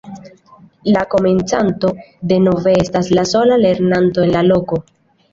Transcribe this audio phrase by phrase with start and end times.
[0.95, 1.91] La komencanto
[2.31, 4.81] denove estas la sola lernanto en la loko.